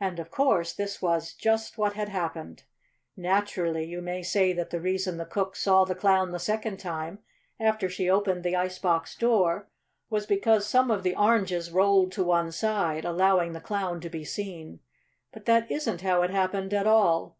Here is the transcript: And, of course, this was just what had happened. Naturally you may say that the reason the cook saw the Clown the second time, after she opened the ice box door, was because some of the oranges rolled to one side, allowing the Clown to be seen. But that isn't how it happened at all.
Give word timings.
And, 0.00 0.18
of 0.18 0.30
course, 0.30 0.72
this 0.72 1.02
was 1.02 1.34
just 1.34 1.76
what 1.76 1.92
had 1.92 2.08
happened. 2.08 2.62
Naturally 3.18 3.84
you 3.84 4.00
may 4.00 4.22
say 4.22 4.54
that 4.54 4.70
the 4.70 4.80
reason 4.80 5.18
the 5.18 5.26
cook 5.26 5.54
saw 5.56 5.84
the 5.84 5.94
Clown 5.94 6.32
the 6.32 6.38
second 6.38 6.78
time, 6.78 7.18
after 7.60 7.86
she 7.86 8.08
opened 8.08 8.44
the 8.44 8.56
ice 8.56 8.78
box 8.78 9.14
door, 9.14 9.68
was 10.08 10.24
because 10.24 10.64
some 10.66 10.90
of 10.90 11.02
the 11.02 11.14
oranges 11.14 11.70
rolled 11.70 12.12
to 12.12 12.24
one 12.24 12.50
side, 12.50 13.04
allowing 13.04 13.52
the 13.52 13.60
Clown 13.60 14.00
to 14.00 14.08
be 14.08 14.24
seen. 14.24 14.80
But 15.34 15.44
that 15.44 15.70
isn't 15.70 16.00
how 16.00 16.22
it 16.22 16.30
happened 16.30 16.72
at 16.72 16.86
all. 16.86 17.36